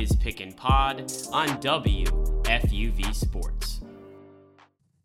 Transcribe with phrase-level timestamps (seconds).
[0.00, 1.00] is Pick and Pod
[1.30, 3.82] on WFUV Sports.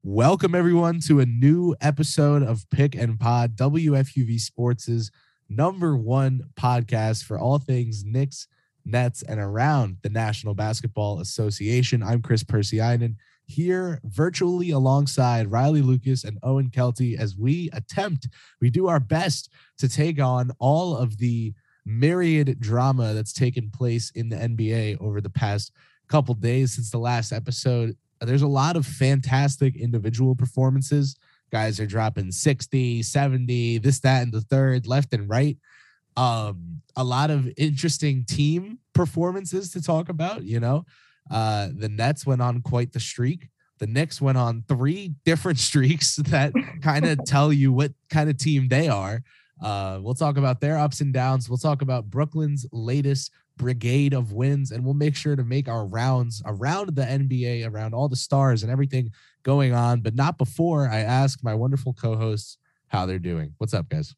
[0.05, 5.11] Welcome everyone to a new episode of Pick and Pod, WFUV Sports'
[5.49, 8.47] number one podcast for all things Knicks,
[8.85, 12.01] Nets, and around the National Basketball Association.
[12.01, 13.15] I'm Chris Persianen
[13.47, 18.29] here virtually alongside Riley Lucas and Owen Kelty as we attempt,
[18.61, 21.53] we do our best to take on all of the
[21.85, 25.71] myriad drama that's taken place in the NBA over the past
[26.07, 27.95] couple days since the last episode.
[28.21, 31.15] There's a lot of fantastic individual performances.
[31.51, 35.57] Guys are dropping 60, 70, this, that, and the third, left and right.
[36.17, 40.85] Um, a lot of interesting team performances to talk about, you know.
[41.29, 43.49] Uh, the Nets went on quite the streak.
[43.79, 48.37] The Knicks went on three different streaks that kind of tell you what kind of
[48.37, 49.21] team they are.
[49.61, 51.49] Uh, we'll talk about their ups and downs.
[51.49, 55.85] We'll talk about Brooklyn's latest brigade of wins, and we'll make sure to make our
[55.85, 59.11] rounds around the NBA, around all the stars and everything
[59.43, 63.53] going on, but not before I ask my wonderful co hosts how they're doing.
[63.57, 64.15] What's up, guys?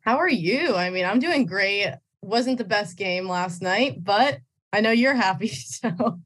[0.00, 0.74] How are you?
[0.74, 1.94] I mean, I'm doing great.
[2.20, 4.40] Wasn't the best game last night, but
[4.72, 5.48] I know you're happy.
[5.82, 6.20] So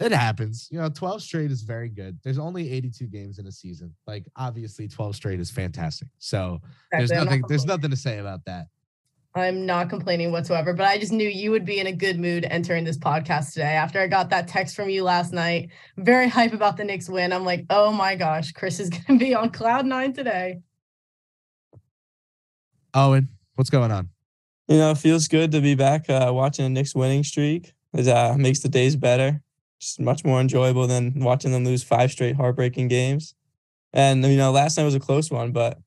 [0.00, 0.66] it happens.
[0.70, 2.18] You know, 12 straight is very good.
[2.24, 3.94] There's only 82 games in a season.
[4.06, 6.08] Like obviously 12 straight is fantastic.
[6.18, 8.66] So there's nothing there's nothing to say about that.
[9.34, 12.44] I'm not complaining whatsoever, but I just knew you would be in a good mood
[12.50, 13.74] entering this podcast today.
[13.74, 17.32] After I got that text from you last night, very hype about the Knicks win.
[17.32, 20.60] I'm like, oh my gosh, Chris is going to be on cloud nine today.
[22.92, 24.08] Owen, what's going on?
[24.66, 27.72] You know, it feels good to be back uh, watching a Knicks winning streak.
[27.92, 29.42] It uh, makes the days better
[29.80, 33.34] just much more enjoyable than watching them lose five straight heartbreaking games.
[33.92, 35.78] And you know, last night was a close one, but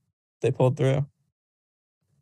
[0.41, 1.05] they pulled through.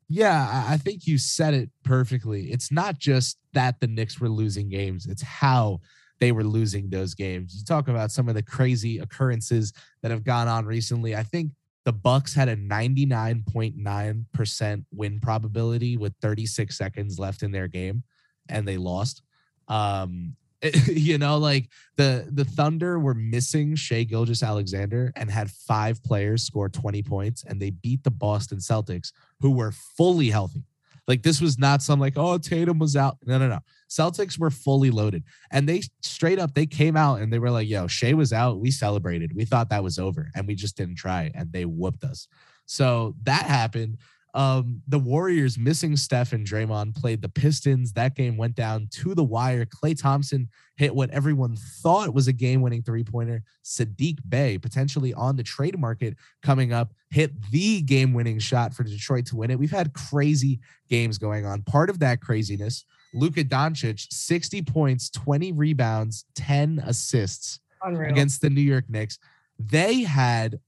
[0.08, 2.52] Yeah, I think you said it perfectly.
[2.52, 5.80] It's not just that the Knicks were losing games, it's how
[6.20, 7.56] they were losing those games.
[7.56, 11.16] You talk about some of the crazy occurrences that have gone on recently.
[11.16, 11.52] I think
[11.84, 18.04] the Bucks had a 99.9% win probability with 36 seconds left in their game
[18.50, 19.24] and they lost.
[19.68, 20.36] Um,
[20.88, 26.44] you know, like the the Thunder were missing Shai Gilgeous Alexander and had five players
[26.44, 30.64] score 20 points, and they beat the Boston Celtics, who were fully healthy.
[31.08, 33.18] Like this was not some like, oh, Tatum was out.
[33.26, 33.60] No, no, no.
[33.90, 35.24] Celtics were fully loaded.
[35.52, 38.60] And they straight up, they came out and they were like, yo, Shai was out.
[38.60, 39.36] We celebrated.
[39.36, 40.32] We thought that was over.
[40.36, 41.32] And we just didn't try.
[41.34, 42.28] And they whooped us.
[42.66, 43.98] So that happened.
[44.34, 47.92] Um, the Warriors missing Steph and Draymond played the Pistons.
[47.94, 49.66] That game went down to the wire.
[49.66, 53.44] Klay Thompson hit what everyone thought was a game winning three pointer.
[53.64, 58.84] Saddiq Bey, potentially on the trade market coming up, hit the game winning shot for
[58.84, 59.60] Detroit to win it.
[59.60, 60.60] We've had crazy
[60.90, 61.64] games going on.
[61.64, 68.10] Part of that craziness, Luka Doncic, 60 points, 20 rebounds, 10 assists Unreal.
[68.10, 69.20] against the New York Knicks.
[69.60, 70.60] They had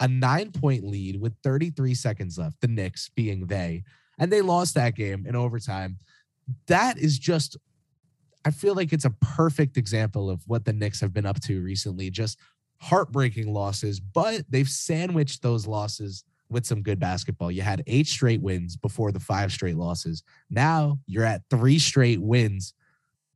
[0.00, 3.84] a nine point lead with 33 seconds left, the Knicks being they,
[4.18, 5.98] and they lost that game in overtime.
[6.66, 7.56] That is just,
[8.44, 11.62] I feel like it's a perfect example of what the Knicks have been up to
[11.62, 12.10] recently.
[12.10, 12.38] Just
[12.78, 17.50] heartbreaking losses, but they've sandwiched those losses with some good basketball.
[17.50, 20.22] You had eight straight wins before the five straight losses.
[20.48, 22.74] Now you're at three straight wins.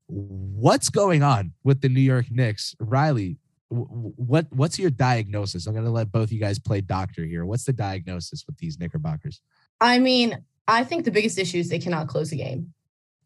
[0.06, 2.74] What's going on with the New York Knicks?
[2.80, 3.38] Riley,
[3.74, 5.66] what what's your diagnosis?
[5.66, 7.44] I'm going to let both you guys play doctor here.
[7.44, 9.40] What's the diagnosis with these Knickerbockers?
[9.80, 12.72] I mean, I think the biggest issue is they cannot close a game.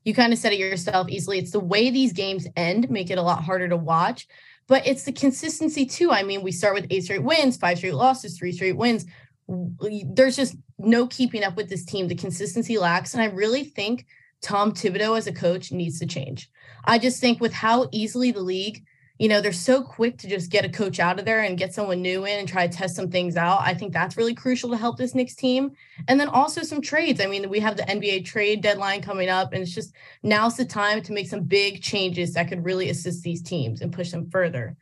[0.05, 1.39] You kind of said it yourself easily.
[1.39, 4.27] It's the way these games end make it a lot harder to watch,
[4.67, 6.11] but it's the consistency too.
[6.11, 9.07] I mean, we start with eight straight wins, five straight losses, three straight wins.
[9.49, 12.09] There's just no keeping up with this team.
[12.09, 14.07] The consistency lacks, and I really think
[14.41, 16.51] Tom Thibodeau as a coach needs to change.
[16.85, 18.85] I just think with how easily the league
[19.19, 21.75] you know, they're so quick to just get a coach out of there and get
[21.75, 23.61] someone new in and try to test some things out.
[23.63, 25.73] I think that's really crucial to help this Knicks team.
[26.07, 27.21] And then also some trades.
[27.21, 29.93] I mean, we have the NBA trade deadline coming up, and it's just
[30.23, 33.93] now's the time to make some big changes that could really assist these teams and
[33.93, 34.77] push them further.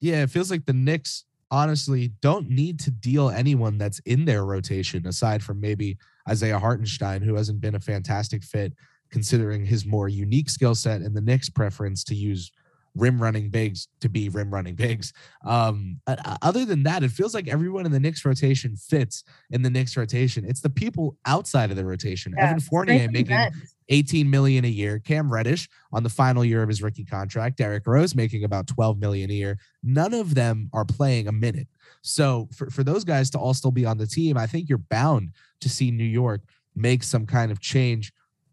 [0.00, 4.44] Yeah, it feels like the Knicks honestly don't need to deal anyone that's in their
[4.44, 5.98] rotation aside from maybe
[6.28, 8.72] Isaiah Hartenstein, who hasn't been a fantastic fit
[9.10, 12.52] considering his more unique skill set and the Knicks' preference to use
[12.96, 15.12] rim running bigs to be rim running bigs.
[15.44, 16.00] Um,
[16.42, 19.96] other than that, it feels like everyone in the Knicks rotation fits in the Knicks
[19.96, 20.44] rotation.
[20.44, 22.34] It's the people outside of the rotation.
[22.36, 23.54] Yeah, Evan Fournier making bench.
[23.90, 24.98] 18 million a year.
[24.98, 27.56] Cam Reddish on the final year of his rookie contract.
[27.56, 29.58] Derrick Rose making about 12 million a year.
[29.82, 31.68] None of them are playing a minute.
[32.02, 34.78] So for, for those guys to all still be on the team, I think you're
[34.78, 36.42] bound to see New York
[36.74, 38.12] make some kind of change.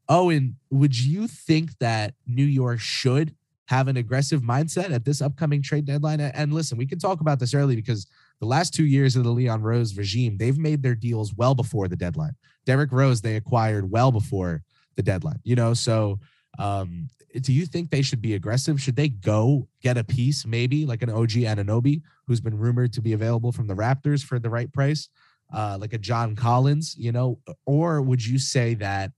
[0.10, 3.36] Owen, would you think that New York should
[3.68, 6.20] have an aggressive mindset at this upcoming trade deadline?
[6.20, 8.08] And listen, we can talk about this early because
[8.40, 11.88] the last two years of the Leon Rose regime, they've made their deals well before
[11.88, 12.36] the deadline.
[12.66, 14.64] Derrick Rose, they acquired well before
[14.96, 15.74] the deadline, you know?
[15.74, 16.20] So,
[16.60, 17.08] um,
[17.42, 18.82] do you think they should be aggressive?
[18.82, 23.02] Should they go get a piece, maybe like an OG Anunoby, who's been rumored to
[23.02, 25.10] be available from the Raptors for the right price,
[25.54, 27.40] uh, like a John Collins, you know?
[27.66, 29.12] Or would you say that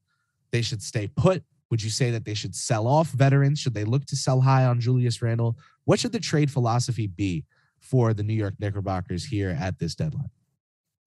[0.52, 1.44] they should stay put?
[1.70, 3.60] Would you say that they should sell off veterans?
[3.60, 5.58] Should they look to sell high on Julius Randle?
[5.86, 7.46] What should the trade philosophy be
[7.80, 10.30] for the New York Knickerbockers here at this deadline?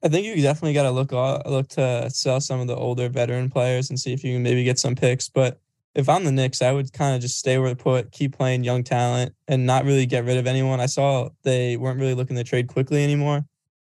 [0.05, 3.51] I think you definitely got to look look to sell some of the older veteran
[3.51, 5.29] players and see if you can maybe get some picks.
[5.29, 5.61] But
[5.95, 8.65] if I'm the Knicks, I would kind of just stay where they put, keep playing
[8.65, 10.81] young talent, and not really get rid of anyone.
[10.81, 13.45] I saw they weren't really looking to trade Quickley anymore.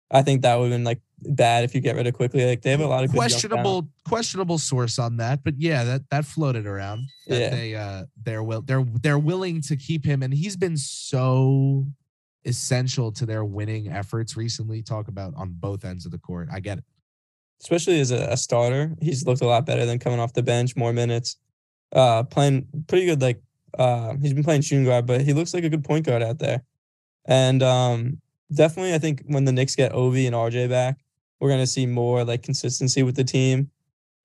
[0.10, 2.46] I think that would have been like bad if you get rid of Quickley.
[2.46, 6.26] Like they have a lot of questionable questionable source on that, but yeah, that that
[6.26, 7.08] floated around.
[7.28, 7.50] That Yeah.
[7.50, 11.86] they uh they're will they're they're willing to keep him, and he's been so
[12.46, 14.82] essential to their winning efforts recently.
[14.82, 16.50] Talk about on both ends of the court.
[16.52, 16.84] I get it.
[17.62, 18.96] especially as a, a starter.
[19.02, 21.38] He's looked a lot better than coming off the bench, more minutes,
[21.94, 23.22] uh, playing pretty good.
[23.22, 23.42] Like
[23.78, 26.40] uh, he's been playing shooting guard, but he looks like a good point guard out
[26.40, 26.64] there.
[27.26, 28.20] And um,
[28.52, 30.98] definitely, I think when the Knicks get Obi and RJ back,
[31.42, 33.70] we're gonna see more like consistency with the team.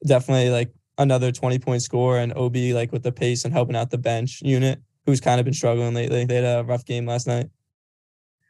[0.06, 3.90] Definitely like another twenty point score and Ob like with the pace and helping out
[3.90, 6.26] the bench unit, who's kind of been struggling lately.
[6.26, 7.48] They had a rough game last night.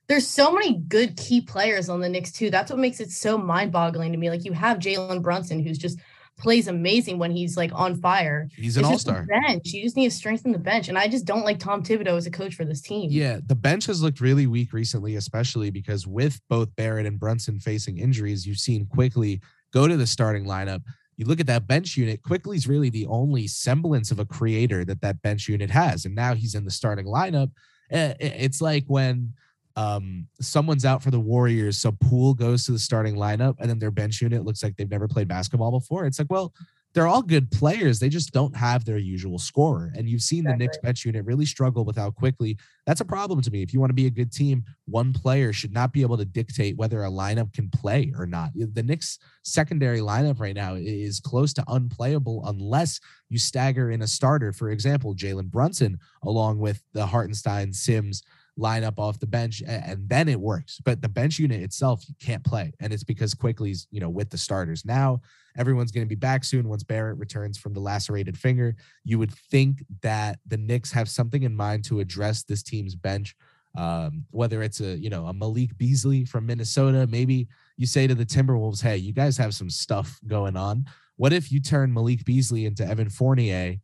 [0.09, 2.51] There's so many good key players on the Knicks too.
[2.51, 4.31] That's what makes it so mind-boggling to me.
[4.31, 5.99] Like you have Jalen Brunson, who's just
[6.39, 8.49] plays amazing when he's like on fire.
[8.57, 9.25] He's an all star.
[9.27, 9.73] bench.
[9.73, 12.27] You just need to strengthen the bench, and I just don't like Tom Thibodeau as
[12.27, 13.09] a coach for this team.
[13.11, 17.59] Yeah, the bench has looked really weak recently, especially because with both Barrett and Brunson
[17.61, 19.41] facing injuries, you've seen Quickley
[19.73, 20.83] go to the starting lineup.
[21.17, 25.01] You look at that bench unit, Quickley's really the only semblance of a creator that
[25.01, 26.05] that bench unit has.
[26.05, 27.51] And now he's in the starting lineup.
[27.91, 29.33] Eh, It's like when
[29.77, 33.79] um, someone's out for the Warriors, so Poole goes to the starting lineup, and then
[33.79, 36.07] their bench unit looks like they've never played basketball before.
[36.07, 36.55] It's like, well,
[36.97, 37.99] they're all good players.
[37.99, 39.93] They just don't have their usual scorer.
[39.95, 42.57] And you've seen the Knicks bench unit really struggle without Quickley.
[42.87, 43.61] That's a problem to me.
[43.61, 46.25] If you want to be a good team, one player should not be able to
[46.25, 48.53] dictate whether a lineup can play or not.
[48.55, 54.07] The Knicks secondary lineup right now is close to unplayable unless you stagger in a
[54.07, 54.55] starter.
[54.55, 58.23] For example, Jalen Brunson, along with the Hartenstein Sims
[58.59, 60.81] lineup off the bench, a- and then it works.
[60.85, 62.73] But the bench unit itself, you can't play.
[62.81, 64.85] And it's because Quickley's, you know, with the starters.
[64.85, 65.21] Now
[65.57, 68.77] everyone's going to be back soon once Barrett returns from the lacerated finger.
[69.05, 73.37] You would think that the Knicks have something in mind to address this team's bench.
[73.77, 78.15] Um, whether it's a you know a Malik Beasley from Minnesota, maybe you say to
[78.15, 80.87] the Timberwolves, "Hey, you guys have some stuff going on.
[81.17, 83.77] What if you turn Malik Beasley into Evan Fournier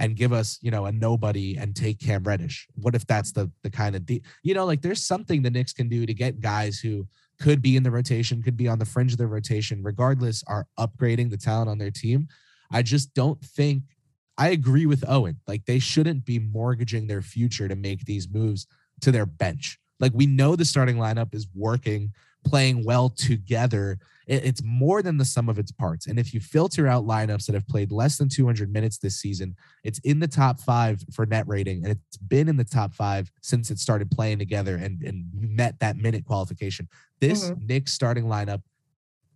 [0.00, 2.66] and give us you know a nobody and take Cam Reddish?
[2.74, 5.72] What if that's the the kind of de- you know like there's something the Knicks
[5.72, 7.06] can do to get guys who
[7.40, 10.66] could be in the rotation, could be on the fringe of the rotation, regardless, are
[10.78, 12.28] upgrading the talent on their team.
[12.72, 13.84] I just don't think
[14.36, 15.36] I agree with Owen.
[15.46, 18.66] Like they shouldn't be mortgaging their future to make these moves
[19.02, 19.78] to their bench.
[19.98, 22.12] Like we know the starting lineup is working,
[22.44, 23.98] playing well together.
[24.30, 26.06] It- it's more than the sum of its parts.
[26.06, 29.56] And if you filter out lineups that have played less than 200 minutes this season,
[29.82, 33.30] it's in the top five for net rating, and it's been in the top five
[33.42, 36.88] since it started playing together and, and met that minute qualification.
[37.20, 38.62] This Knicks starting lineup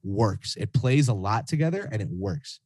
[0.05, 0.55] works.
[0.57, 2.61] It plays a lot together and it works.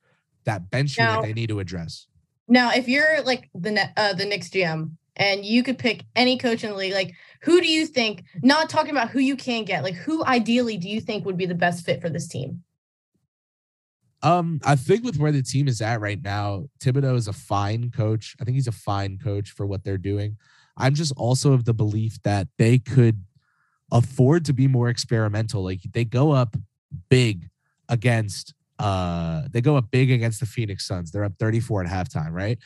[0.44, 2.06] That bench Now- unit they need to address.
[2.50, 6.64] Now, if you're like the uh, the Knicks GM and you could pick any coach
[6.64, 8.24] in the league, like who do you think?
[8.42, 11.46] Not talking about who you can get, like who ideally do you think would be
[11.46, 12.62] the best fit for this team?
[14.22, 17.90] Um, I think with where the team is at right now, Thibodeau is a fine
[17.90, 18.36] coach.
[18.40, 20.36] I think he's a fine coach for what they're doing.
[20.76, 23.22] I'm just also of the belief that they could
[23.92, 25.62] afford to be more experimental.
[25.62, 26.56] Like they go up
[27.08, 27.48] big
[27.88, 31.10] against uh they go up big against the Phoenix Suns.
[31.10, 32.58] They're up 34 at halftime, right?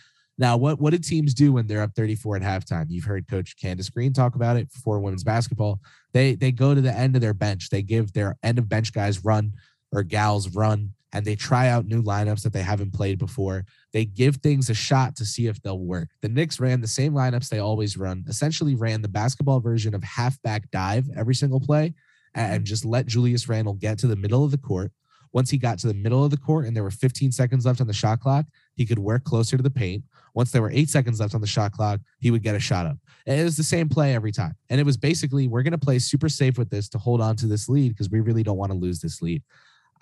[0.43, 2.87] Now, what what do teams do when they're up 34 at halftime?
[2.89, 5.79] You've heard Coach Candace Green talk about it for women's basketball.
[6.13, 7.71] They they go to the end of their bench.
[7.71, 9.53] They give their end of bench guys run
[9.93, 10.95] or gals run.
[11.13, 13.65] and they try out new lineups that they haven't played before.
[13.93, 16.09] They give things a shot to see if they'll work.
[16.23, 20.03] The Knicks ran the same lineups they always run, essentially ran the basketball version of
[20.03, 21.95] halfback dive every single play
[22.35, 22.65] and mm-hmm.
[22.65, 24.91] just let Julius Randle get to the middle of the court.
[25.33, 27.81] Once he got to the middle of the court and there were 15 seconds left
[27.81, 30.03] on the shot clock, he could work closer to the paint.
[30.35, 32.87] Once there were eight seconds left on the shot clock, he would get a shot
[32.87, 32.97] up.
[33.27, 34.55] And it was the same play every time.
[34.71, 37.37] And it was basically, we're going to play super safe with this to hold on
[37.37, 39.43] to this lead because we really don't want to lose this lead.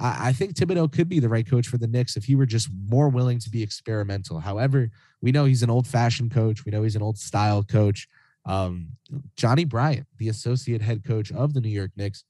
[0.02, 2.70] I, think Thibodeau could be the right coach for the Knicks if he were just
[2.88, 4.40] more willing to be experimental.
[4.40, 6.64] However, we know he's an old fashioned coach.
[6.64, 8.08] We know he's an old style coach.
[8.46, 8.88] Um,
[9.36, 12.24] Johnny Bryant, the associate head coach of the New York Knicks,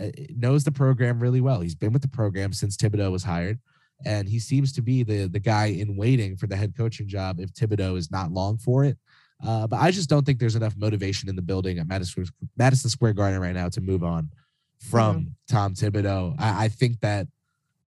[0.00, 1.60] uh, knows the program really well.
[1.60, 3.60] He's been with the program since Thibodeau was hired,
[4.04, 7.40] and he seems to be the the guy in waiting for the head coaching job
[7.40, 8.98] if Thibodeau is not long for it.
[9.44, 12.24] Uh, but I just don't think there's enough motivation in the building at Madison,
[12.56, 14.30] Madison Square Garden right now to move on
[14.78, 15.54] from mm-hmm.
[15.54, 16.34] Tom Thibodeau.
[16.38, 17.26] I, I think that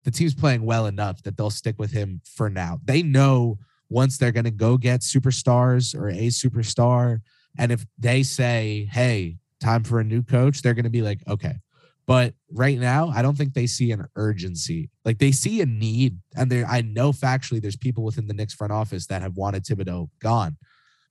[0.03, 2.79] the team's playing well enough that they'll stick with him for now.
[2.83, 7.22] They know once they're going to go get superstars or a superstar.
[7.57, 11.22] And if they say, hey, time for a new coach, they're going to be like,
[11.27, 11.55] okay.
[12.05, 14.89] But right now, I don't think they see an urgency.
[15.05, 16.17] Like they see a need.
[16.36, 19.63] And there, I know factually there's people within the Knicks front office that have wanted
[19.63, 20.57] Thibodeau gone.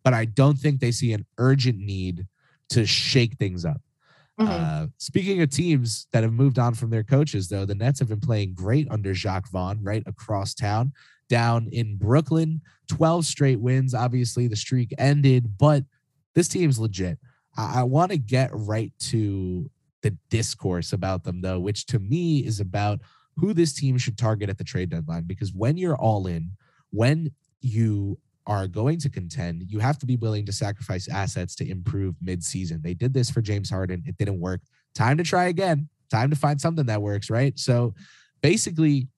[0.04, 2.26] But I don't think they see an urgent need
[2.70, 3.80] to shake things up.
[4.40, 4.50] Mm-hmm.
[4.50, 8.08] Uh, speaking of teams that have moved on from their coaches, though, the Nets have
[8.08, 10.92] been playing great under Jacque Vaughn, right across town.
[11.28, 13.94] Down in Brooklyn, 12 straight wins.
[13.94, 15.84] Obviously, the streak ended, but
[16.34, 17.18] this team's legit.
[17.56, 19.70] I, I want to get right to
[20.02, 23.00] the discourse about them, though, which to me is about
[23.36, 25.24] who this team should target at the trade deadline.
[25.24, 26.50] Because when you're all in,
[26.90, 31.68] when you are going to contend, you have to be willing to sacrifice assets to
[31.68, 32.80] improve mid-season.
[32.82, 34.02] They did this for James Harden.
[34.06, 34.60] It didn't work.
[34.94, 35.88] Time to try again.
[36.10, 37.58] Time to find something that works, right?
[37.58, 37.94] So
[38.42, 39.08] basically,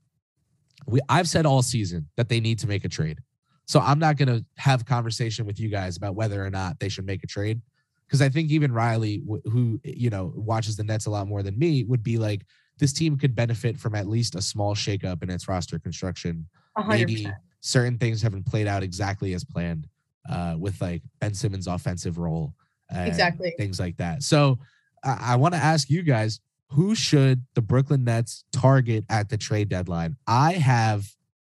[0.87, 3.19] we I've said all season that they need to make a trade.
[3.67, 6.91] So I'm not going to have conversation with you guys about whether or not they
[6.91, 7.63] should make a trade
[8.07, 11.59] because I think even Riley, who you know watches the Nets a lot more than
[11.59, 12.47] me, would be like,
[12.79, 16.47] this team could benefit from at least a small shakeup in its roster construction.
[16.77, 16.89] 100%.
[16.89, 17.29] Maybe
[17.61, 19.87] certain things haven't played out exactly as planned
[20.29, 22.55] uh, with like Ben Simmons' offensive role,
[22.91, 24.23] exactly things like that.
[24.23, 24.59] So
[25.03, 29.37] I, I want to ask you guys, who should the Brooklyn Nets target at the
[29.37, 30.17] trade deadline?
[30.27, 31.07] I have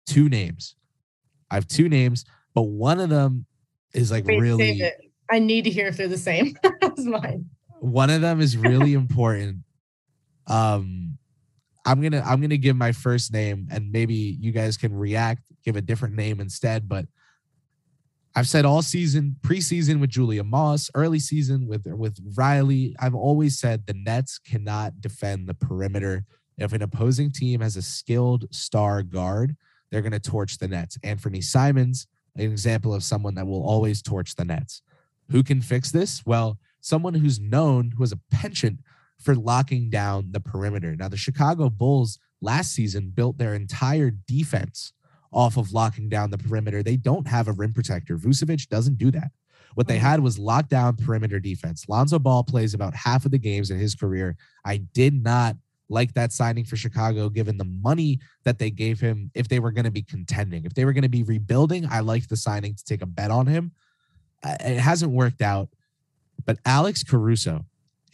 [0.05, 0.75] two names.
[1.49, 3.45] I have two names, but one of them
[3.93, 4.81] is like Wait, really.
[5.31, 7.49] I need to hear if they're the same as mine.
[7.79, 9.59] One of them is really important.
[10.47, 11.17] Um,
[11.85, 15.75] I'm gonna I'm gonna give my first name and maybe you guys can react, give
[15.75, 16.89] a different name instead.
[16.89, 17.05] But
[18.35, 22.95] I've said all season, preseason with Julia Moss, early season with with Riley.
[22.99, 26.25] I've always said the Nets cannot defend the perimeter.
[26.57, 29.55] If an opposing team has a skilled star guard,
[29.91, 30.97] they're gonna torch the Nets.
[31.03, 34.81] Anthony Simons, an example of someone that will always torch the Nets.
[35.31, 36.25] Who can fix this?
[36.25, 38.79] Well, someone who's known, who has a penchant
[39.19, 40.95] for locking down the perimeter.
[40.95, 44.93] Now, the Chicago Bulls last season built their entire defense
[45.31, 46.83] off of locking down the perimeter.
[46.83, 48.17] They don't have a rim protector.
[48.17, 49.31] Vucevic doesn't do that.
[49.73, 50.05] What they mm-hmm.
[50.05, 51.85] had was lockdown perimeter defense.
[51.89, 54.37] Lonzo Ball plays about half of the games in his career.
[54.63, 55.57] I did not
[55.89, 59.71] like that signing for Chicago, given the money that they gave him if they were
[59.71, 60.65] going to be contending.
[60.65, 63.31] If they were going to be rebuilding, I liked the signing to take a bet
[63.31, 63.71] on him.
[64.43, 65.69] It hasn't worked out.
[66.45, 67.65] But Alex Caruso,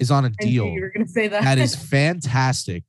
[0.01, 1.43] is on a deal you were gonna say that.
[1.43, 2.83] that is fantastic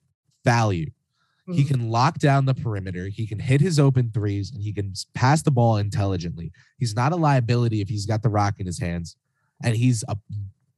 [0.45, 0.87] value.
[0.87, 1.53] Mm-hmm.
[1.53, 1.69] He hmm.
[1.69, 3.09] can lock down the perimeter.
[3.09, 6.53] He can hit his open threes and he can pass the ball intelligently.
[6.79, 9.17] He's not a liability if he's got the rock in his hands.
[9.63, 10.17] And he's a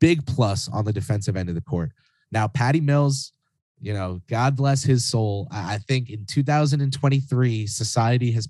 [0.00, 1.92] big plus on the defensive end of the court.
[2.32, 3.32] Now, Patty Mills,
[3.80, 5.46] you know, God bless his soul.
[5.50, 8.48] I think in 2023, society has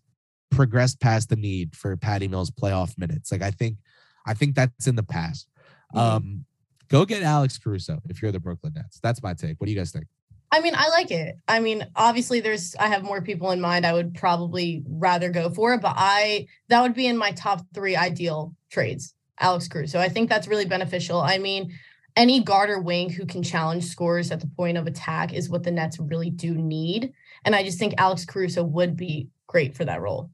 [0.51, 3.31] progressed past the need for Patty Mills playoff minutes.
[3.31, 3.77] Like I think,
[4.27, 5.49] I think that's in the past.
[5.95, 5.99] Mm-hmm.
[5.99, 6.45] Um,
[6.89, 9.01] Go get Alex Caruso if you're the Brooklyn Nets.
[9.03, 9.61] That's my take.
[9.61, 10.07] What do you guys think?
[10.53, 11.37] I mean, I like it.
[11.49, 15.51] I mean, obviously there's I have more people in mind I would probably rather go
[15.51, 19.15] for, it, but I that would be in my top 3 ideal trades.
[19.41, 19.99] Alex Caruso.
[19.99, 21.21] I think that's really beneficial.
[21.21, 21.73] I mean,
[22.15, 25.65] any guard or wing who can challenge scores at the point of attack is what
[25.65, 27.13] the Nets really do need.
[27.45, 30.31] And I just think Alex Caruso would be great for that role.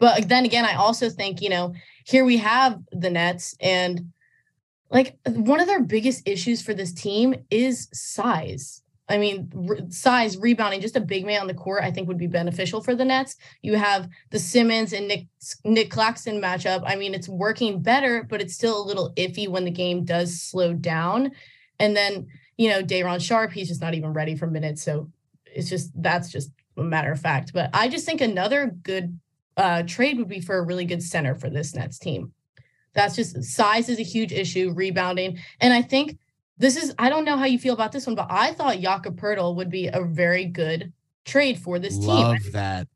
[0.00, 4.10] But then again, I also think, you know, here we have the Nets and
[4.90, 8.82] like one of their biggest issues for this team is size.
[9.08, 12.28] I mean, size, rebounding, just a big man on the court, I think would be
[12.28, 13.36] beneficial for the Nets.
[13.60, 15.26] You have the Simmons and Nic
[15.64, 16.84] Nic Claxton matchup.
[16.86, 20.40] I mean, it's working better, but it's still a little iffy when the game does
[20.40, 21.32] slow down.
[21.80, 24.82] And then, you know, Day'Ron Sharpe, he's just not even ready for minutes.
[24.82, 25.10] So
[25.44, 27.52] it's just that's just a matter of fact.
[27.52, 29.18] But I just think another good
[29.60, 32.32] uh, trade would be for a really good center for this Nets team.
[32.94, 35.38] That's just size is a huge issue, rebounding.
[35.60, 36.18] And I think
[36.56, 39.20] this is, I don't know how you feel about this one, but I thought Jakob
[39.20, 40.94] Poeltl would be a very good
[41.26, 42.44] trade for this Love team.
[42.44, 42.88] Love that.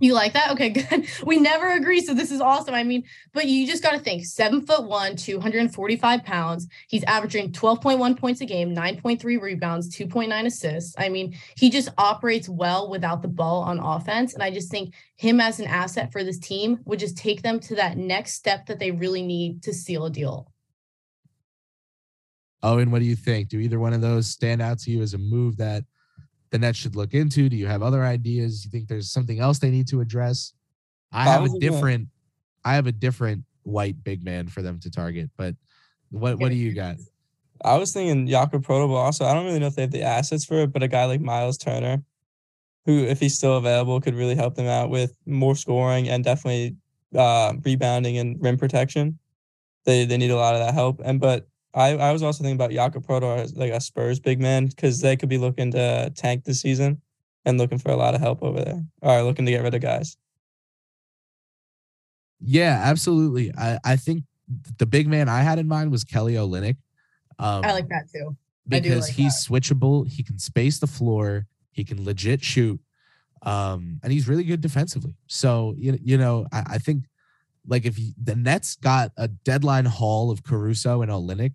[0.00, 0.50] You like that?
[0.52, 1.06] Okay, good.
[1.24, 2.00] We never agree.
[2.00, 2.74] So this is awesome.
[2.74, 6.68] I mean, but you just got to think seven foot one, 245 pounds.
[6.88, 10.94] He's averaging 12.1 points a game, 9.3 rebounds, 2.9 assists.
[10.98, 14.34] I mean, he just operates well without the ball on offense.
[14.34, 17.60] And I just think him as an asset for this team would just take them
[17.60, 20.52] to that next step that they really need to seal a deal.
[22.62, 23.48] Owen, what do you think?
[23.48, 25.84] Do either one of those stand out to you as a move that
[26.52, 27.48] the Nets should look into?
[27.48, 28.64] Do you have other ideas?
[28.64, 30.52] You think there's something else they need to address?
[31.10, 32.08] I have a different,
[32.64, 35.30] I have a different white big man for them to target.
[35.36, 35.56] But
[36.10, 36.96] what what do you got?
[37.64, 40.44] I was thinking Jakob but also I don't really know if they have the assets
[40.44, 40.72] for it.
[40.72, 42.02] But a guy like Miles Turner,
[42.86, 46.76] who if he's still available, could really help them out with more scoring and definitely
[47.16, 49.18] uh, rebounding and rim protection.
[49.84, 51.00] They they need a lot of that help.
[51.04, 54.40] And but I I was also thinking about Jakob Poeltl as like a Spurs big
[54.40, 57.00] man because they could be looking to tank this season
[57.44, 59.80] and looking for a lot of help over there or looking to get rid of
[59.80, 60.16] guys.
[62.40, 63.52] Yeah, absolutely.
[63.56, 64.24] I, I think
[64.78, 66.76] the big man I had in mind was Kelly Olynyk.
[67.38, 68.36] Um, I like that too.
[68.66, 70.08] Because like he's switchable.
[70.08, 71.46] He can space the floor.
[71.70, 72.80] He can legit shoot.
[73.42, 75.16] Um, and he's really good defensively.
[75.26, 77.04] So you, you know, I, I think
[77.66, 81.54] like if you, the Nets got a deadline haul of Caruso and Olynyk,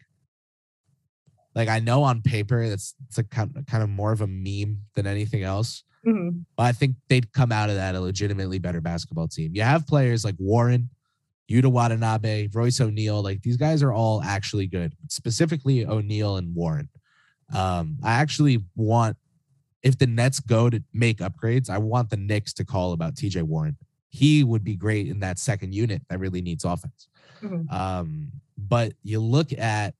[1.58, 4.28] like I know on paper it's it's a kind of, kind of more of a
[4.28, 5.84] meme than anything else.
[6.06, 6.46] Mhm.
[6.56, 9.54] But I think they'd come out of that a legitimately better basketball team.
[9.56, 10.90] You have players like Warren,
[11.52, 13.22] Yuta Watanabe, Royce O'Neale.
[13.22, 16.90] Like these guys are all actually good, specifically O'Neale and Warren.
[17.54, 19.18] Um, I actually want,
[19.82, 23.42] if the Nets go to make upgrades, I want the Knicks to call about TJ
[23.44, 23.78] Warren.
[24.10, 27.08] He would be great in that second unit that really needs offense.
[27.42, 27.72] Mhm.
[27.72, 29.94] Um, but you look at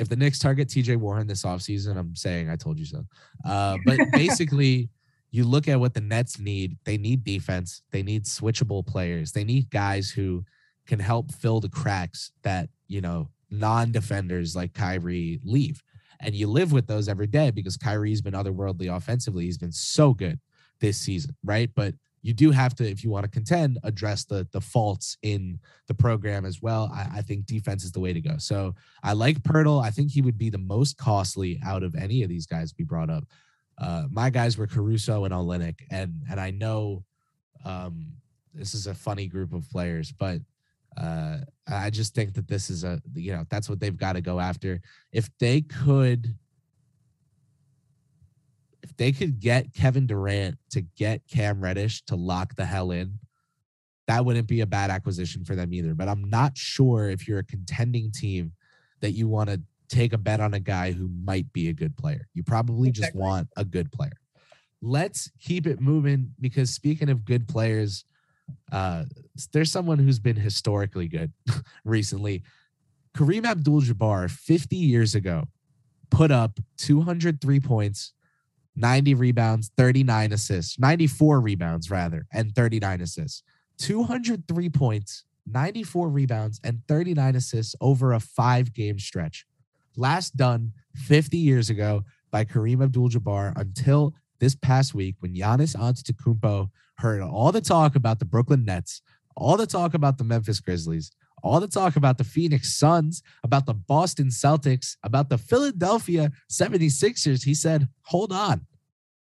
[0.00, 3.04] if the Knicks target TJ Warren this offseason, I'm saying I told you so.
[3.44, 4.88] Uh, but basically,
[5.30, 6.78] you look at what the Nets need.
[6.84, 7.82] They need defense.
[7.90, 9.32] They need switchable players.
[9.32, 10.42] They need guys who
[10.86, 15.82] can help fill the cracks that, you know, non-defenders like Kyrie leave.
[16.20, 19.44] And you live with those every day because Kyrie's been otherworldly offensively.
[19.44, 20.40] He's been so good
[20.80, 21.70] this season, right?
[21.74, 25.58] But you do have to, if you want to contend, address the the faults in
[25.88, 26.90] the program as well.
[26.94, 28.36] I, I think defense is the way to go.
[28.38, 29.82] So I like Poeltl.
[29.82, 32.84] I think he would be the most costly out of any of these guys we
[32.84, 33.24] brought up.
[33.78, 37.04] Uh, my guys were Caruso and Olynyk, and and I know
[37.64, 38.12] um,
[38.52, 40.40] this is a funny group of players, but
[40.96, 44.20] uh, I just think that this is a you know that's what they've got to
[44.20, 44.80] go after.
[45.12, 46.34] If they could,
[49.00, 53.18] they could get Kevin Durant to get Cam Reddish to lock the hell in,
[54.06, 55.94] that wouldn't be a bad acquisition for them either.
[55.94, 58.52] But I'm not sure if you're a contending team
[59.00, 61.96] that you want to take a bet on a guy who might be a good
[61.96, 62.28] player.
[62.34, 64.12] You probably just want a good player.
[64.82, 68.04] Let's keep it moving because speaking of good players,
[68.70, 69.04] uh,
[69.54, 71.32] there's someone who's been historically good
[71.86, 72.42] recently.
[73.16, 75.44] Kareem Abdul Jabbar, 50 years ago,
[76.10, 78.12] put up 203 points,
[78.76, 83.42] 90 rebounds, 39 assists, 94 rebounds, rather, and 39 assists.
[83.78, 89.46] 203 points, 94 rebounds, and 39 assists over a five game stretch.
[89.96, 95.76] Last done 50 years ago by Kareem Abdul Jabbar until this past week when Giannis
[95.76, 99.02] Antetokounmpo heard all the talk about the Brooklyn Nets,
[99.36, 101.10] all the talk about the Memphis Grizzlies,
[101.42, 107.44] all the talk about the Phoenix Suns, about the Boston Celtics, about the Philadelphia 76ers.
[107.44, 108.66] He said, Hold on.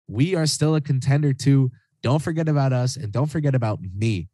[0.09, 1.71] We are still a contender too.
[2.03, 4.29] Don't forget about us and don't forget about me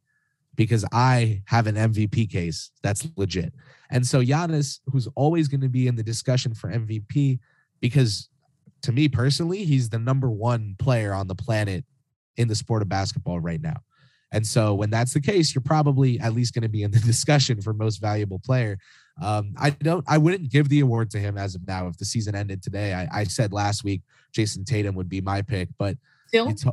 [0.55, 3.55] because I have an MVP case that's legit.
[3.91, 7.39] And so Giannis, who's always going to be in the discussion for MVP,
[7.81, 8.29] because
[8.83, 11.85] to me personally, he's the number one player on the planet
[12.37, 13.77] in the sport of basketball right now.
[14.33, 16.99] And so when that's the case, you're probably at least going to be in the
[17.07, 18.79] discussion for most valuable player.
[19.21, 21.87] Um, I don't, I wouldn't give the award to him as of now.
[21.87, 25.43] If the season ended today, I, I said last week Jayson Tatum would be my
[25.43, 25.97] pick, but
[26.29, 26.65] Still, it's,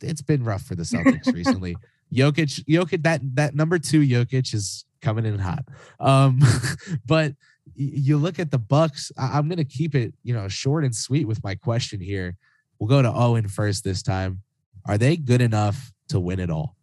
[0.00, 1.76] it's been rough for the Celtics recently.
[2.12, 5.64] Jokic, Jokic, that that number two Jokic is coming in hot.
[6.00, 6.40] Um,
[7.06, 7.34] but
[7.74, 9.12] you look at the Bucks.
[9.16, 12.36] I, I'm gonna keep it, you know, short and sweet with my question here.
[12.78, 14.42] We'll go to Owen first this time.
[14.86, 16.76] Are they good enough to win it all?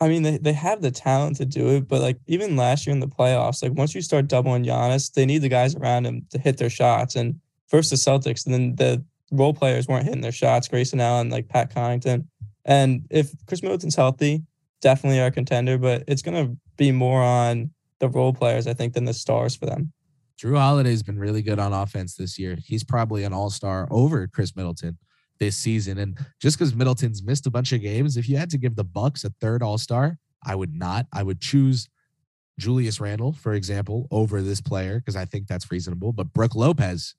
[0.00, 2.92] I mean, they, they have the talent to do it, but like even last year
[2.92, 6.26] in the playoffs, like once you start doubling Giannis, they need the guys around him
[6.30, 7.16] to hit their shots.
[7.16, 10.68] And first the Celtics, and then the role players weren't hitting their shots.
[10.68, 12.26] Grayson Allen, like Pat Connaughton,
[12.64, 14.42] and if Khris Middleton's healthy,
[14.80, 15.78] definitely our contender.
[15.78, 19.66] But it's gonna be more on the role players, I think, than the stars for
[19.66, 19.92] them.
[20.38, 22.58] Jrue Holiday's been really good on offense this year.
[22.62, 24.98] He's probably an all star over Khris Middleton
[25.38, 25.98] this season.
[25.98, 28.84] And just because Middleton's missed a bunch of games, if you had to give the
[28.84, 31.06] Bucks a third all star, I would not.
[31.12, 31.88] I would choose
[32.58, 36.12] Julius Randle, for example, over this player because I think that's reasonable.
[36.12, 37.14] But Brook Lopez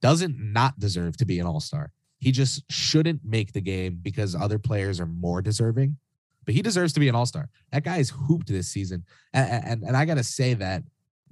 [0.00, 1.92] doesn't not deserve to be an all star.
[2.18, 5.96] He just shouldn't make the game because other players are more deserving.
[6.44, 7.48] But he deserves to be an all star.
[7.72, 9.04] That guy is hooped this season.
[9.32, 10.82] And, and, and I got to say that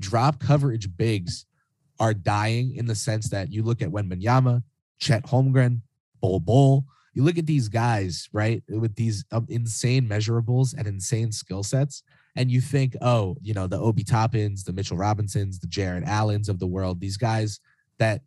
[0.01, 1.47] drop coverage bigs
[2.01, 4.63] are dying in the sense that you look at when Wembanyama,
[4.99, 5.83] Chet Holmgren,
[6.23, 6.87] Bol Bol.
[7.13, 12.03] You look at these guys, right, with these um, insane measurables and insane skill sets,
[12.35, 16.49] and you think, oh, you know, the Obi Toppins, the Mitchell Robinsons, the Jarrett Allens
[16.49, 17.61] of the world, these guys
[17.99, 18.23] that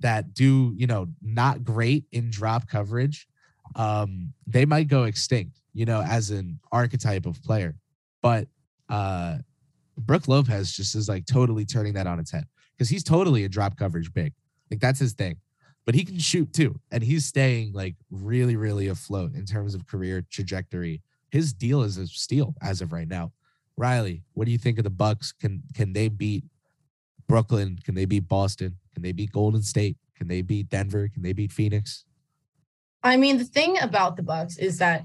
[0.00, 3.28] that do, you know, not great in drop coverage,
[3.76, 7.76] um, they might go extinct, you know, as an archetype of player.
[8.22, 8.48] But
[8.88, 9.38] uh
[9.98, 13.48] Brook Lopez just is like totally turning that on its head because he's totally a
[13.48, 14.32] drop coverage big.
[14.70, 15.36] Like that's his thing.
[15.90, 16.78] But he can shoot too.
[16.92, 21.02] And he's staying like really, really afloat in terms of career trajectory.
[21.32, 23.32] His deal is a steal as of right now.
[23.76, 25.32] Riley, what do you think of the Bucks?
[25.32, 26.44] Can can they beat
[27.26, 27.76] Brooklyn?
[27.82, 28.76] Can they beat Boston?
[28.94, 29.96] Can they beat Golden State?
[30.14, 31.08] Can they beat Denver?
[31.08, 32.04] Can they beat Phoenix?
[33.02, 35.02] I mean, the thing about the Bucks is that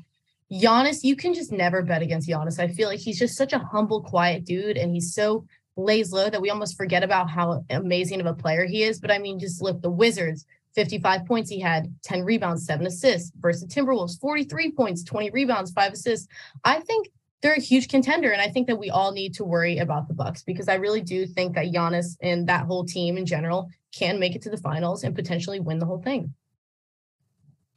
[0.52, 2.60] Giannis, you can just never bet against Giannis.
[2.60, 6.30] I feel like he's just such a humble, quiet dude, and he's so lays low
[6.30, 9.00] that we almost forget about how amazing of a player he is.
[9.00, 10.45] But I mean, just look, the Wizards,
[10.76, 15.94] 55 points he had, 10 rebounds, seven assists, versus Timberwolves, 43 points, 20 rebounds, five
[15.94, 16.28] assists.
[16.64, 17.10] I think
[17.42, 20.14] they're a huge contender, and I think that we all need to worry about the
[20.14, 24.20] Bucks because I really do think that Giannis and that whole team in general can
[24.20, 26.34] make it to the finals and potentially win the whole thing.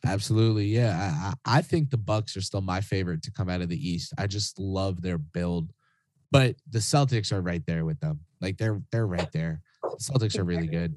[0.05, 0.67] Absolutely.
[0.67, 1.33] Yeah.
[1.45, 4.13] I, I think the Bucks are still my favorite to come out of the East.
[4.17, 5.73] I just love their build.
[6.31, 8.21] But the Celtics are right there with them.
[8.41, 9.61] Like they're they're right there.
[9.83, 10.95] The Celtics are really good.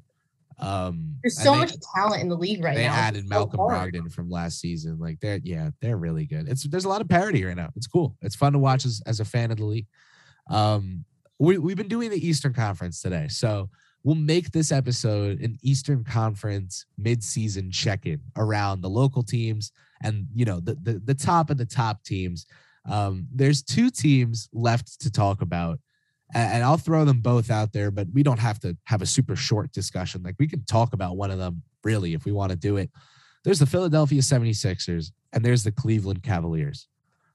[0.61, 2.93] Um there's so they, much talent in the league right they now.
[2.93, 4.99] They added Malcolm so Brogdon from last season.
[4.99, 6.47] Like they're yeah, they're really good.
[6.47, 7.69] It's there's a lot of parity right now.
[7.75, 8.15] It's cool.
[8.21, 9.87] It's fun to watch as, as a fan of the league.
[10.49, 11.05] Um
[11.39, 13.27] we, we've been doing the Eastern Conference today.
[13.27, 13.69] So
[14.03, 19.71] we'll make this episode an Eastern Conference midseason check-in around the local teams
[20.03, 22.45] and you know the the, the top of the top teams.
[22.89, 25.79] Um, there's two teams left to talk about,
[26.33, 29.35] and, I'll throw them both out there, but we don't have to have a super
[29.35, 30.23] short discussion.
[30.23, 32.89] Like we can talk about one of them really if we want to do it.
[33.43, 36.87] There's the Philadelphia 76ers and there's the Cleveland Cavaliers.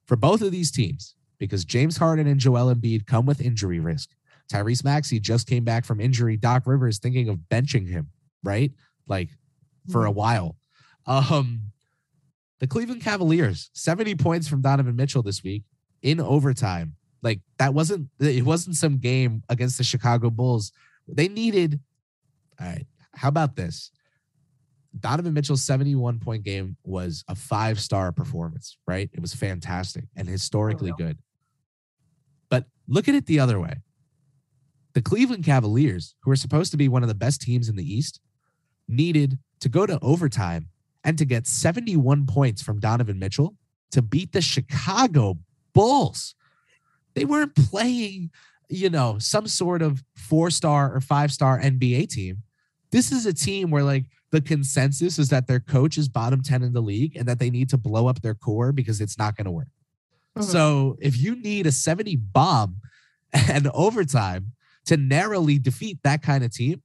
[0.07, 4.11] For both of these teams, because James Harden and Joel Embiid come with injury risk,
[4.51, 6.37] Tyrese Maxey just came back from injury.
[6.37, 8.11] Doc Rivers thinking of benching him,
[8.45, 8.73] right?
[9.09, 9.31] Like
[9.91, 10.19] for a mm-hmm.
[10.19, 10.57] while.
[11.07, 11.73] Um,
[12.61, 15.65] the Cleveland Cavaliers, 70 points from Donovan Mitchell this week
[16.03, 16.96] in overtime.
[17.23, 20.73] Like that wasn't it wasn't some game against the Chicago Bulls.
[21.09, 21.81] They needed
[22.61, 22.87] all right.
[23.15, 23.91] How about this?
[24.99, 29.11] Donovan Mitchell's 71 point game was a five star performance, right?
[29.13, 31.19] It was fantastic and historically oh, good.
[32.49, 33.75] But look at it the other way
[34.97, 37.85] the Cleveland Cavaliers, who are supposed to be one of the best teams in the
[37.85, 38.19] East,
[38.89, 40.71] needed to go to overtime
[41.05, 43.55] and to get 71 points from Donovan Mitchell
[43.91, 45.37] to beat the Chicago
[45.75, 46.35] Bulls.
[47.17, 48.31] They weren't playing,
[48.69, 52.43] you know, some sort of four star or five star NBA team.
[52.93, 56.63] This is a team where, like, the consensus is that their coach is bottom 10
[56.63, 59.37] in the league and that they need to blow up their core because it's not
[59.37, 59.69] going to work.
[60.39, 60.51] Mm-hmm.
[60.51, 62.77] So if you need a 70 bomb
[63.33, 64.53] and overtime
[64.85, 66.83] to narrowly defeat that kind of team,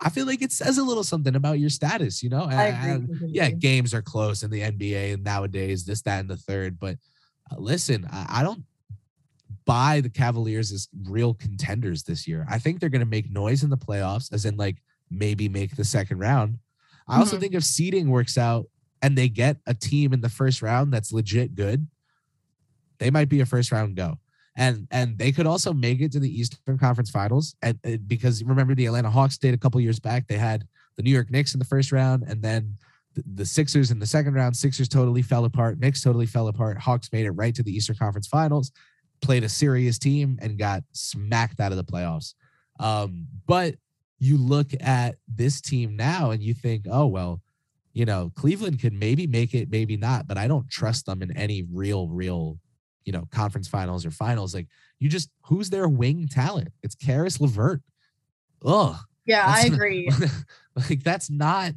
[0.00, 2.44] I feel like it says a little something about your status, you know?
[2.44, 3.28] I agree.
[3.28, 6.78] yeah, games are close in the NBA and nowadays, this, that, and the third.
[6.80, 6.98] But
[7.50, 8.64] uh, listen, I, I don't
[9.66, 12.46] buy the Cavaliers as real contenders this year.
[12.50, 14.76] I think they're going to make noise in the playoffs, as in, like,
[15.10, 16.58] maybe make the second round.
[17.08, 17.40] I also mm-hmm.
[17.42, 18.66] think if seeding works out
[19.02, 21.86] and they get a team in the first round that's legit good,
[22.98, 24.18] they might be a first round go
[24.56, 27.56] and and they could also make it to the Eastern Conference Finals.
[27.62, 31.02] And, and because remember the Atlanta Hawks did a couple years back, they had the
[31.02, 32.76] New York Knicks in the first round, and then
[33.14, 34.56] the, the Sixers in the second round.
[34.56, 35.78] Sixers totally fell apart.
[35.80, 36.78] Knicks totally fell apart.
[36.78, 38.70] Hawks made it right to the Eastern Conference Finals,
[39.24, 42.34] played a serious team, and got smacked out of the playoffs.
[42.78, 43.74] Um, but
[44.18, 47.40] you look at this team now and you think, oh well,
[47.92, 51.36] you know, Cleveland could maybe make it, maybe not, but I don't trust them in
[51.36, 52.58] any real, real
[53.04, 54.54] you know, conference finals or finals.
[54.54, 54.66] Like
[54.98, 56.68] you just who's their wing talent?
[56.82, 57.82] It's Caris LeVert.
[58.64, 60.10] Oh, Yeah, I agree.
[60.88, 61.72] like that's not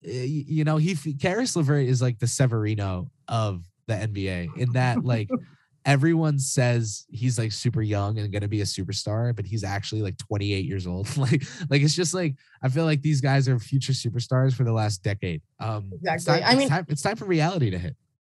[0.00, 5.28] you know, he Caris LeVert is like the Severino of the NBA in that like
[5.84, 10.16] everyone says he's like super young and gonna be a superstar, but he's actually like
[10.18, 11.14] 28 years old.
[11.16, 14.72] like, like it's just like I feel like these guys are future superstars for the
[14.72, 15.42] last decade.
[15.60, 16.40] Um, it's Exactly.
[16.42, 17.96] time- I it's mean- time, it's time for reality to hit.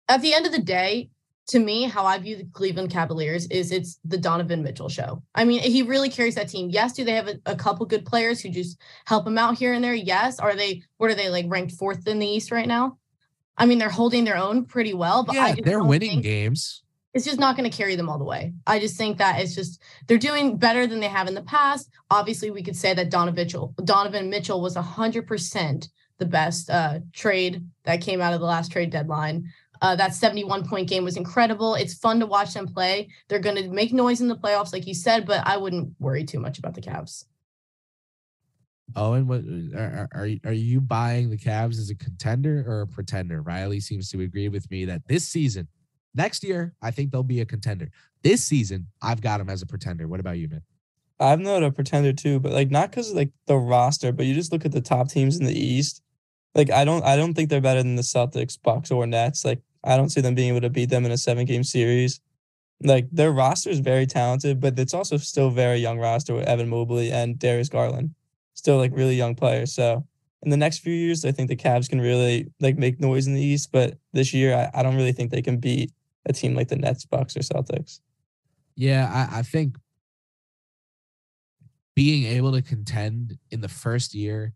[0.08, 1.10] At the end of the day,
[1.48, 5.22] to me, how I view the Cleveland Cavaliers is it's the Donovan Mitchell show.
[5.34, 6.70] I mean, he really carries that team.
[6.70, 9.72] Yes, do they have a, a couple good players who just help him out here
[9.72, 9.94] and there?
[9.94, 10.40] Yes.
[10.40, 12.98] Are they what are they like ranked fourth in the East right now?
[13.56, 16.82] I mean, they're holding their own pretty well, but Yeah, they're winning think- games.
[17.16, 18.52] It's just not going to carry them all the way.
[18.66, 21.88] I just think that it's just they're doing better than they have in the past.
[22.10, 28.02] Obviously, we could say that Donovan Mitchell, was hundred percent the best uh, trade that
[28.02, 29.50] came out of the last trade deadline.
[29.80, 31.74] Uh, that 71 point game was incredible.
[31.74, 33.08] It's fun to watch them play.
[33.28, 36.24] They're going to make noise in the playoffs, like you said, but I wouldn't worry
[36.24, 37.24] too much about the Cavs.
[38.94, 39.42] Owen, what
[39.74, 43.42] are, are are you buying the Cavs as a contender or a pretender?
[43.42, 45.66] Riley seems to agree with me that this season,
[46.16, 47.90] next year, I think they'll be a contender.
[48.22, 50.08] This season, I've got them as a pretender.
[50.08, 50.62] What about you, man?
[51.18, 54.34] I'm not a pretender too, but like not because of like the roster, but you
[54.34, 56.02] just look at the top teams in the East.
[56.54, 59.44] Like I don't I don't think they're better than the Celtics, Bucks, or Nets.
[59.44, 62.20] Like I don't see them being able to beat them in a seven game series.
[62.82, 66.68] Like their roster is very talented, but it's also still very young roster with Evan
[66.68, 68.14] Mobley and Darius Garland.
[68.52, 69.74] Still like really young players.
[69.74, 70.06] So
[70.42, 73.34] in the next few years, I think the Cavs can really like make noise in
[73.34, 73.72] the East.
[73.72, 75.92] But this year I, I don't really think they can beat
[76.26, 78.00] a team like the Nets, Bucks, or Celtics.
[78.74, 79.76] Yeah, I, I think
[81.94, 84.52] being able to contend in the first year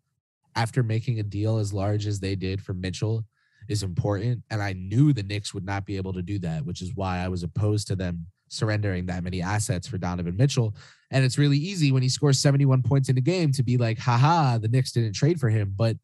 [0.54, 3.24] after making a deal as large as they did for Mitchell
[3.68, 4.42] is important.
[4.50, 7.18] And I knew the Knicks would not be able to do that, which is why
[7.18, 10.74] I was opposed to them surrendering that many assets for Donovan Mitchell.
[11.10, 13.98] And it's really easy when he scores 71 points in a game to be like,
[13.98, 15.72] haha, the Knicks didn't trade for him.
[15.76, 15.96] But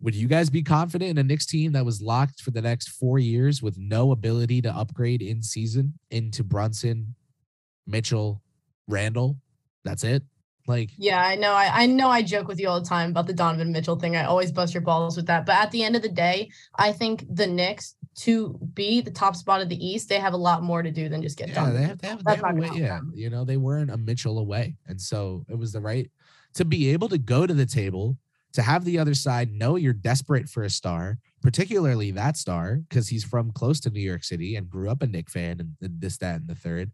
[0.00, 2.88] would you guys be confident in a Knicks team that was locked for the next
[2.88, 7.14] four years with no ability to upgrade in season into Brunson,
[7.86, 8.42] Mitchell,
[8.86, 9.36] Randle?
[9.84, 10.22] That's it.
[10.66, 11.52] Like, Yeah, I know.
[11.52, 14.16] I, I know I joke with you all the time about the Donovan Mitchell thing.
[14.16, 15.44] I always bust your balls with that.
[15.44, 19.36] But at the end of the day, I think the Knicks to be the top
[19.36, 21.54] spot of the East, they have a lot more to do than just get yeah,
[21.54, 21.80] Donovan.
[21.80, 23.12] they have, they have, they That's have way, yeah, them.
[23.14, 24.76] you know, they weren't a Mitchell away.
[24.86, 26.10] And so it was the right
[26.54, 28.16] to be able to go to the table,
[28.54, 33.08] to have the other side know you're desperate for a star, particularly that star, because
[33.08, 36.00] he's from close to New York City and grew up a Knick fan and, and
[36.00, 36.90] this, that, and the third.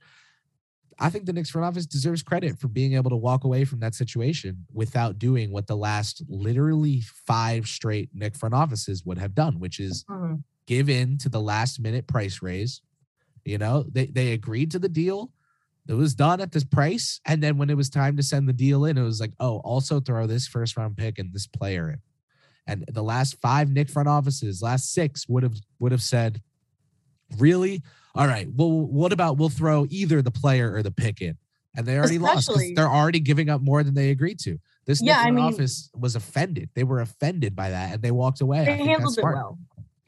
[0.99, 3.81] I think the Knicks front office deserves credit for being able to walk away from
[3.81, 9.35] that situation without doing what the last literally five straight Knick front offices would have
[9.35, 10.43] done, which is Mhm.
[10.67, 12.83] give in to the last minute price raise.
[13.47, 15.33] You know, they they agreed to the deal.
[15.89, 17.21] It was done at this price.
[17.27, 19.59] And then when it was time to send the deal in, it was like, oh,
[19.61, 21.99] also throw this first round pick and this player in.
[22.67, 26.41] And the last five Knick front offices, last six would have would have said,
[27.39, 27.83] really?
[28.15, 28.49] All right.
[28.55, 31.37] Well, what about we'll throw either the player or the pick in?
[31.77, 34.59] And they already lost because they're already giving up more than they agreed to.
[34.87, 36.71] This Yeah, Knick I front mean- office was offended.
[36.75, 38.61] They were offended by that and they walked away.
[38.61, 39.59] I They handled it well.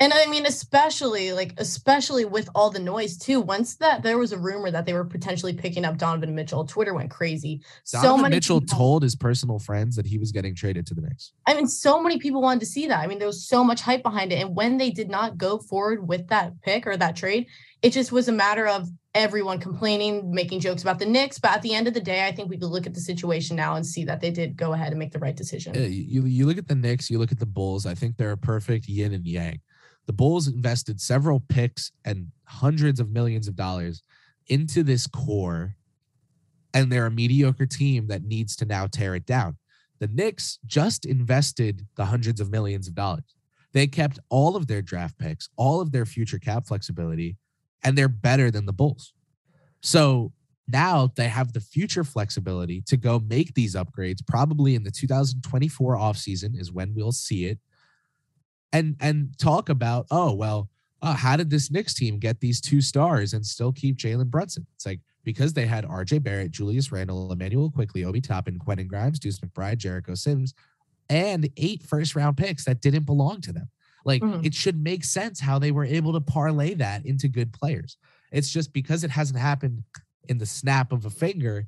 [0.03, 3.41] And I mean, especially like, especially with all the noise too.
[3.41, 6.93] Once that there was a rumor that they were potentially picking up Donovan Mitchell, Twitter
[6.93, 7.61] went crazy.
[7.85, 10.95] so Donovan many Mitchell people- told his personal friends that he was getting traded to
[10.95, 11.33] the Knicks.
[11.47, 12.99] I mean, so many people wanted to see that.
[12.99, 14.41] I mean, there was so much hype behind it.
[14.45, 17.47] And when they did not go forward with that pick or that trade,
[17.81, 21.39] it just was a matter of everyone complaining, making jokes about the Knicks.
[21.39, 23.55] But at the end of the day, I think we could look at the situation
[23.55, 25.75] now and see that they did go ahead and make the right decision.
[25.75, 27.87] You you look at the Knicks, you look at the Bulls.
[27.87, 29.61] I think they're a perfect yin and yang.
[30.07, 34.03] The Bulls invested several picks and hundreds of millions of dollars
[34.49, 35.77] into this core,
[36.75, 39.57] and they're a mediocre team that needs to now tear it down.
[40.01, 43.37] The Knicks just invested the hundreds of millions of dollars.
[43.73, 47.37] They kept all of their draft picks, all of their future cap flexibility,
[47.83, 49.15] and they're better than the Bulls.
[49.81, 50.33] So
[50.69, 55.97] now they have the future flexibility to go make these upgrades probably in the 2024
[55.97, 57.59] offseason is when we'll see it
[58.73, 60.69] and and talk about oh well
[61.03, 64.65] uh, how did this Knicks team get these two stars and still keep Jalen Brunson?
[64.77, 69.19] It's like because they had RJ Barrett, Julius Randle, Immanuel Quickley, Obi Toppin, Quentin Grimes,
[69.19, 70.55] Deuce McBride, Jericho Sims,
[71.09, 73.69] and eight first round picks that didn't belong to them.
[74.05, 74.45] Like Mhm.
[74.47, 77.97] it should make sense how they were able to parlay that into good players.
[78.31, 79.83] It's just because it hasn't happened
[80.29, 81.67] in the snap of a finger,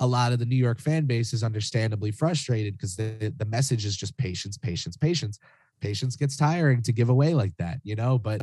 [0.00, 3.84] a lot of the New York fan base is understandably frustrated because the, the message
[3.84, 5.38] is just patience, patience, patience.
[5.82, 8.18] Patience gets tiring to give away like that, you know.
[8.18, 8.40] But,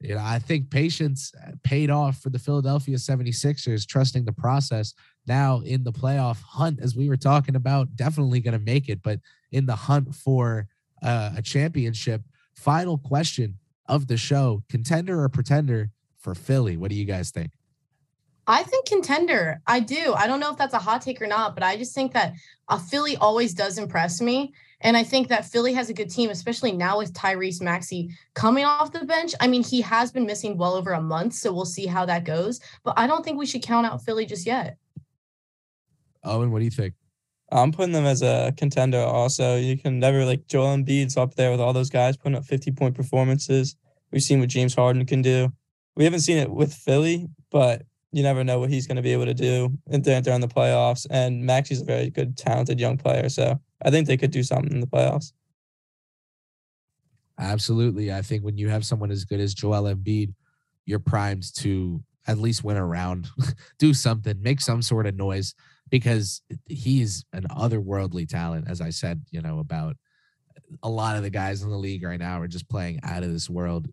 [0.00, 4.92] you know, I think patience uh, paid off for the Philadelphia 76ers, trusting the process.
[5.26, 9.02] Now in the playoff hunt, as we were talking about, definitely going to make it,
[9.02, 9.20] but
[9.52, 10.68] in the hunt for
[11.02, 12.22] uh, a championship.
[12.54, 16.76] Final question of the show: contender or pretender for Philly?
[16.76, 17.52] What do you guys think?
[18.46, 19.62] I think contender.
[19.66, 20.12] I do.
[20.14, 22.34] I don't know if that's a hot take or not, but I just think that
[22.68, 24.52] a Philly always does impress me.
[24.82, 28.64] And I think that Philly has a good team, especially now with Tyrese Maxey coming
[28.64, 29.34] off the bench.
[29.40, 32.24] I mean, he has been missing well over a month, so we'll see how that
[32.24, 32.60] goes.
[32.82, 34.78] But I don't think we should count out Philly just yet.
[36.24, 36.94] Owen, what do you think?
[37.52, 39.00] I'm putting them as a contender.
[39.00, 42.44] Also, you can never like Joel Embiid's up there with all those guys putting up
[42.44, 43.76] 50 point performances.
[44.12, 45.52] We've seen what James Harden can do.
[45.96, 49.12] We haven't seen it with Philly, but you never know what he's going to be
[49.12, 51.06] able to do during the playoffs.
[51.10, 54.72] And Maxey's a very good, talented young player, so I think they could do something
[54.72, 55.32] in the playoffs.
[57.38, 60.34] Absolutely, I think when you have someone as good as Joel Embiid,
[60.84, 63.28] you're primed to at least win a round,
[63.78, 65.54] do something, make some sort of noise
[65.88, 68.68] because he's an otherworldly talent.
[68.68, 69.96] As I said, you know about
[70.82, 73.32] a lot of the guys in the league right now are just playing out of
[73.32, 73.88] this world.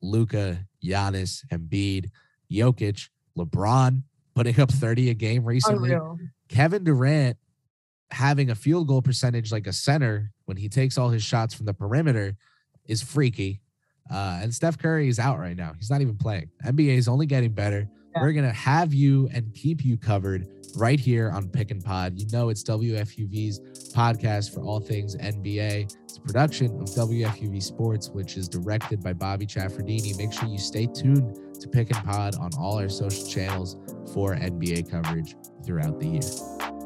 [0.00, 2.10] Luka, Giannis, Embiid,
[2.50, 4.02] Jokic LeBron
[4.34, 5.92] putting up 30 a game recently.
[5.92, 6.18] Unreal.
[6.48, 7.36] Kevin Durant
[8.10, 11.66] having a field goal percentage like a center when he takes all his shots from
[11.66, 12.36] the perimeter
[12.86, 13.60] is freaky.
[14.10, 15.72] Uh, and Steph Curry is out right now.
[15.76, 16.50] He's not even playing.
[16.64, 17.88] NBA is only getting better.
[18.14, 18.22] Yeah.
[18.22, 20.46] We're going to have you and keep you covered
[20.76, 22.18] right here on Pick and Pod.
[22.18, 25.92] You know, it's WFUV's podcast for all things NBA.
[26.04, 30.16] It's a production of WFUV Sports, which is directed by Bobby Chaffardini.
[30.16, 33.76] Make sure you stay tuned to Pick and Pod on all our social channels
[34.12, 36.83] for NBA coverage throughout the year.